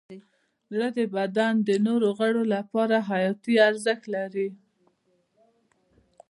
زړه 0.73 0.89
د 0.97 0.99
بدن 1.15 1.53
د 1.67 1.69
نورو 1.85 2.07
غړو 2.19 2.43
لپاره 2.55 2.95
حیاتي 3.09 3.55
ارزښت 3.69 4.03
لري. 4.15 4.49